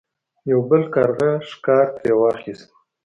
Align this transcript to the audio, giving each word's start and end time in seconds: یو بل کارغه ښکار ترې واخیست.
یو 0.51 0.59
بل 0.69 0.83
کارغه 0.93 1.29
ښکار 1.49 1.85
ترې 1.95 2.13
واخیست. 2.19 2.69